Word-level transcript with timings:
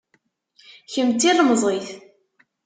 Kemm 0.91 1.09
d 1.11 1.15
tilemẓit. 1.19 1.87